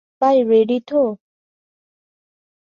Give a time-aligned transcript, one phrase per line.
[0.21, 1.01] ভাই রেডি তো?